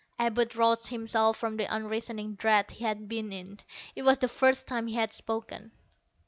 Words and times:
Abud 0.17 0.55
roused 0.55 0.87
himself 0.87 1.37
from 1.37 1.57
the 1.57 1.65
unreasoning 1.75 2.33
dread 2.33 2.71
he 2.71 2.83
had 2.83 3.07
been 3.07 3.31
in. 3.31 3.59
It 3.95 4.01
was 4.01 4.17
the 4.17 4.27
first 4.27 4.65
time 4.65 4.87
he 4.87 4.95
had 4.95 5.13
spoken. 5.13 5.71